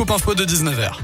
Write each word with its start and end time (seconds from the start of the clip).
Scoop 0.00 0.12
Info 0.12 0.34
de 0.34 0.46
19h. 0.46 0.96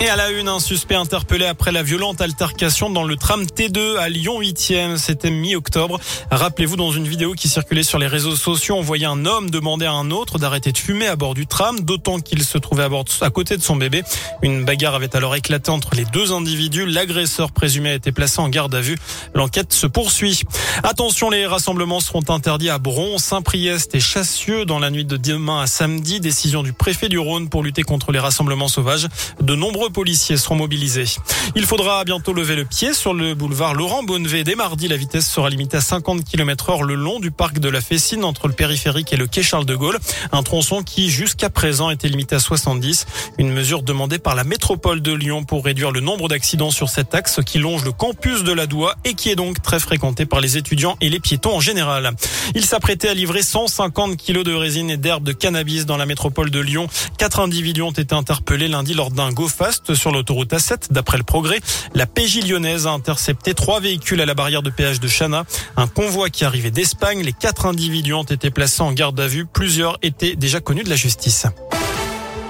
Et 0.00 0.08
à 0.08 0.14
la 0.14 0.30
une, 0.30 0.46
un 0.46 0.60
suspect 0.60 0.94
interpellé 0.94 1.44
après 1.44 1.72
la 1.72 1.82
violente 1.82 2.20
altercation 2.20 2.88
dans 2.88 3.02
le 3.02 3.16
tram 3.16 3.42
T2 3.42 3.96
à 3.96 4.08
Lyon 4.08 4.40
8e. 4.40 4.96
C'était 4.96 5.28
mi-octobre. 5.28 5.98
Rappelez-vous, 6.30 6.76
dans 6.76 6.92
une 6.92 7.08
vidéo 7.08 7.32
qui 7.32 7.48
circulait 7.48 7.82
sur 7.82 7.98
les 7.98 8.06
réseaux 8.06 8.36
sociaux, 8.36 8.76
on 8.76 8.80
voyait 8.80 9.06
un 9.06 9.26
homme 9.26 9.50
demander 9.50 9.86
à 9.86 9.92
un 9.92 10.12
autre 10.12 10.38
d'arrêter 10.38 10.70
de 10.70 10.78
fumer 10.78 11.08
à 11.08 11.16
bord 11.16 11.34
du 11.34 11.48
tram, 11.48 11.80
d'autant 11.80 12.20
qu'il 12.20 12.44
se 12.44 12.58
trouvait 12.58 12.84
à 12.84 12.88
bord 12.88 13.06
à 13.22 13.30
côté 13.30 13.56
de 13.56 13.62
son 13.62 13.74
bébé. 13.74 14.04
Une 14.42 14.64
bagarre 14.64 14.94
avait 14.94 15.16
alors 15.16 15.34
éclaté 15.34 15.72
entre 15.72 15.96
les 15.96 16.04
deux 16.04 16.32
individus. 16.32 16.86
L'agresseur 16.86 17.50
présumé 17.50 17.90
a 17.90 17.94
été 17.94 18.12
placé 18.12 18.40
en 18.40 18.48
garde 18.48 18.76
à 18.76 18.80
vue. 18.80 18.98
L'enquête 19.34 19.72
se 19.72 19.88
poursuit. 19.88 20.42
Attention, 20.84 21.28
les 21.28 21.44
rassemblements 21.44 21.98
seront 21.98 22.22
interdits 22.28 22.70
à 22.70 22.78
Bron, 22.78 23.18
Saint-Priest 23.18 23.96
et 23.96 24.00
Chassieux 24.00 24.64
dans 24.64 24.78
la 24.78 24.90
nuit 24.90 25.04
de 25.04 25.16
demain 25.16 25.60
à 25.60 25.66
samedi. 25.66 26.20
Décision 26.20 26.62
du 26.62 26.72
préfet 26.72 27.08
du 27.08 27.18
Rhône 27.18 27.48
pour 27.48 27.64
lutter 27.64 27.82
contre 27.82 28.12
les 28.12 28.20
rassemblements 28.20 28.68
sauvages. 28.68 29.08
De 29.40 29.56
nombreux 29.56 29.87
policiers 29.90 30.36
seront 30.36 30.56
mobilisés. 30.56 31.06
Il 31.54 31.66
faudra 31.66 32.04
bientôt 32.04 32.32
lever 32.32 32.56
le 32.56 32.64
pied 32.64 32.92
sur 32.92 33.14
le 33.14 33.34
boulevard 33.34 33.74
Laurent 33.74 34.02
Bonnevet. 34.02 34.44
Dès 34.44 34.54
mardi, 34.54 34.88
la 34.88 34.96
vitesse 34.96 35.28
sera 35.28 35.50
limitée 35.50 35.78
à 35.78 35.80
50 35.80 36.24
km 36.24 36.70
heure 36.70 36.82
le 36.82 36.94
long 36.94 37.20
du 37.20 37.30
parc 37.30 37.58
de 37.58 37.68
la 37.68 37.80
Fessine 37.80 38.24
entre 38.24 38.48
le 38.48 38.54
périphérique 38.54 39.12
et 39.12 39.16
le 39.16 39.26
quai 39.26 39.42
Charles 39.42 39.66
de 39.66 39.74
Gaulle. 39.74 39.98
Un 40.32 40.42
tronçon 40.42 40.82
qui, 40.82 41.10
jusqu'à 41.10 41.50
présent, 41.50 41.90
était 41.90 42.08
limité 42.08 42.36
à 42.36 42.40
70. 42.40 43.06
Une 43.38 43.52
mesure 43.52 43.82
demandée 43.82 44.18
par 44.18 44.34
la 44.34 44.44
métropole 44.44 45.00
de 45.00 45.12
Lyon 45.12 45.44
pour 45.44 45.64
réduire 45.64 45.90
le 45.90 46.00
nombre 46.00 46.28
d'accidents 46.28 46.70
sur 46.70 46.88
cet 46.88 47.14
axe 47.14 47.40
qui 47.44 47.58
longe 47.58 47.84
le 47.84 47.92
campus 47.92 48.44
de 48.44 48.52
la 48.52 48.66
Doua 48.66 48.96
et 49.04 49.14
qui 49.14 49.30
est 49.30 49.36
donc 49.36 49.62
très 49.62 49.80
fréquenté 49.80 50.26
par 50.26 50.40
les 50.40 50.56
étudiants 50.56 50.96
et 51.00 51.08
les 51.08 51.20
piétons 51.20 51.56
en 51.56 51.60
général. 51.60 52.12
Il 52.54 52.64
s'apprêtait 52.64 53.08
à 53.08 53.14
livrer 53.14 53.42
150 53.42 54.16
kilos 54.16 54.44
de 54.44 54.54
résine 54.54 54.90
et 54.90 54.96
d'herbe 54.96 55.24
de 55.24 55.32
cannabis 55.32 55.86
dans 55.86 55.96
la 55.96 56.06
métropole 56.06 56.50
de 56.50 56.60
Lyon. 56.60 56.88
Quatre 57.18 57.40
individus 57.40 57.82
ont 57.82 57.90
été 57.90 58.14
interpellés 58.14 58.68
lundi 58.68 58.94
lors 58.94 59.10
d'un 59.10 59.32
go 59.32 59.48
sur 59.94 60.12
l'autoroute 60.12 60.52
A7. 60.52 60.92
D'après 60.92 61.18
le 61.18 61.24
progrès, 61.24 61.60
la 61.94 62.06
PJ 62.06 62.46
lyonnaise 62.46 62.86
a 62.86 62.90
intercepté 62.90 63.54
trois 63.54 63.80
véhicules 63.80 64.20
à 64.20 64.26
la 64.26 64.34
barrière 64.34 64.62
de 64.62 64.70
péage 64.70 65.00
de 65.00 65.08
Chana. 65.08 65.44
Un 65.76 65.86
convoi 65.86 66.30
qui 66.30 66.44
arrivait 66.44 66.70
d'Espagne. 66.70 67.22
Les 67.22 67.32
quatre 67.32 67.66
individus 67.66 68.14
ont 68.14 68.24
été 68.24 68.50
placés 68.50 68.82
en 68.82 68.92
garde 68.92 69.18
à 69.20 69.26
vue. 69.26 69.46
Plusieurs 69.46 69.98
étaient 70.02 70.36
déjà 70.36 70.60
connus 70.60 70.84
de 70.84 70.90
la 70.90 70.96
justice. 70.96 71.46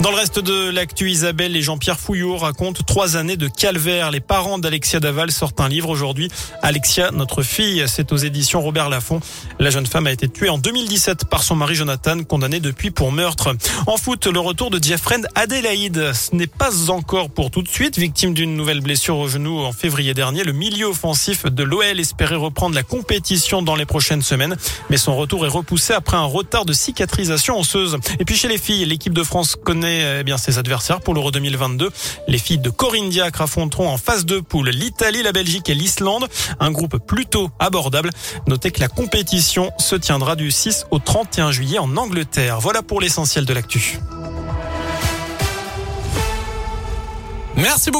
Dans 0.00 0.10
le 0.10 0.16
reste 0.16 0.38
de 0.38 0.70
l'actu, 0.70 1.10
Isabelle 1.10 1.54
et 1.56 1.60
Jean-Pierre 1.60 2.00
Fouillot 2.00 2.38
racontent 2.38 2.82
trois 2.86 3.18
années 3.18 3.36
de 3.36 3.48
calvaire. 3.48 4.10
Les 4.10 4.20
parents 4.20 4.58
d'Alexia 4.58 4.98
Daval 4.98 5.30
sortent 5.30 5.60
un 5.60 5.68
livre 5.68 5.90
aujourd'hui. 5.90 6.30
Alexia, 6.62 7.10
notre 7.10 7.42
fille, 7.42 7.84
c'est 7.86 8.10
aux 8.10 8.16
éditions 8.16 8.62
Robert 8.62 8.88
Laffont. 8.88 9.20
La 9.58 9.68
jeune 9.68 9.84
femme 9.84 10.06
a 10.06 10.12
été 10.12 10.26
tuée 10.26 10.48
en 10.48 10.56
2017 10.56 11.26
par 11.26 11.42
son 11.42 11.54
mari 11.54 11.74
Jonathan, 11.74 12.22
condamné 12.22 12.60
depuis 12.60 12.90
pour 12.90 13.12
meurtre. 13.12 13.54
En 13.86 13.98
foot, 13.98 14.26
le 14.26 14.40
retour 14.40 14.70
de 14.70 14.82
Jeffrey 14.82 15.16
Adélaïde. 15.34 16.14
Ce 16.14 16.34
n'est 16.34 16.46
pas 16.46 16.90
encore 16.90 17.28
pour 17.28 17.50
tout 17.50 17.60
de 17.60 17.68
suite. 17.68 17.98
Victime 17.98 18.32
d'une 18.32 18.56
nouvelle 18.56 18.80
blessure 18.80 19.18
au 19.18 19.28
genou 19.28 19.58
en 19.60 19.72
février 19.72 20.14
dernier, 20.14 20.44
le 20.44 20.52
milieu 20.52 20.86
offensif 20.86 21.44
de 21.44 21.62
l'OL 21.62 22.00
espérait 22.00 22.36
reprendre 22.36 22.74
la 22.74 22.84
compétition 22.84 23.60
dans 23.60 23.76
les 23.76 23.84
prochaines 23.84 24.22
semaines. 24.22 24.56
Mais 24.88 24.96
son 24.96 25.14
retour 25.14 25.44
est 25.44 25.50
repoussé 25.50 25.92
après 25.92 26.16
un 26.16 26.24
retard 26.24 26.64
de 26.64 26.72
cicatrisation 26.72 27.60
osseuse. 27.60 27.98
Et 28.18 28.24
puis 28.24 28.36
chez 28.36 28.48
les 28.48 28.56
filles, 28.56 28.86
l'équipe 28.86 29.12
de 29.12 29.22
France 29.22 29.56
connaît 29.62 29.89
eh 29.90 30.24
bien 30.24 30.38
ses 30.38 30.58
adversaires 30.58 31.00
pour 31.00 31.14
l'Euro 31.14 31.30
2022. 31.30 31.90
Les 32.28 32.38
filles 32.38 32.58
de 32.58 32.70
Corinne 32.70 33.10
Diacre 33.10 33.42
affronteront 33.42 33.88
en 33.88 33.98
phase 33.98 34.24
de 34.24 34.40
poule 34.40 34.70
l'Italie, 34.70 35.22
la 35.22 35.32
Belgique 35.32 35.68
et 35.68 35.74
l'Islande. 35.74 36.28
Un 36.58 36.70
groupe 36.70 36.98
plutôt 36.98 37.50
abordable. 37.58 38.10
Notez 38.46 38.70
que 38.70 38.80
la 38.80 38.88
compétition 38.88 39.72
se 39.78 39.96
tiendra 39.96 40.36
du 40.36 40.50
6 40.50 40.86
au 40.90 40.98
31 40.98 41.52
juillet 41.52 41.78
en 41.78 41.96
Angleterre. 41.96 42.60
Voilà 42.60 42.82
pour 42.82 43.00
l'essentiel 43.00 43.44
de 43.44 43.52
l'actu. 43.52 43.98
Merci 47.56 47.90
beaucoup. 47.90 47.98